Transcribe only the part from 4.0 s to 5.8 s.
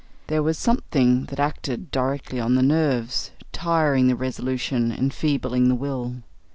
the resolution, enfeebling the